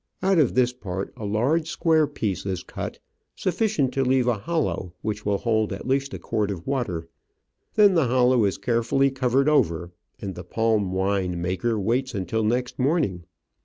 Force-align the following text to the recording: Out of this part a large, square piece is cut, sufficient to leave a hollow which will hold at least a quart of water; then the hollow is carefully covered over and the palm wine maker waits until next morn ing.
Out 0.23 0.39
of 0.39 0.55
this 0.55 0.73
part 0.73 1.13
a 1.15 1.25
large, 1.25 1.69
square 1.69 2.07
piece 2.07 2.43
is 2.43 2.63
cut, 2.63 2.97
sufficient 3.35 3.93
to 3.93 4.03
leave 4.03 4.27
a 4.27 4.33
hollow 4.39 4.93
which 5.03 5.27
will 5.27 5.37
hold 5.37 5.71
at 5.71 5.87
least 5.87 6.11
a 6.15 6.17
quart 6.17 6.49
of 6.49 6.65
water; 6.65 7.07
then 7.75 7.93
the 7.93 8.07
hollow 8.07 8.45
is 8.45 8.57
carefully 8.57 9.11
covered 9.11 9.47
over 9.47 9.91
and 10.19 10.33
the 10.33 10.43
palm 10.43 10.91
wine 10.91 11.39
maker 11.39 11.79
waits 11.79 12.15
until 12.15 12.43
next 12.43 12.79
morn 12.79 13.03
ing. 13.03 13.23